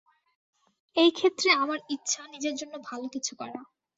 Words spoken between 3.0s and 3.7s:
কিছু করা।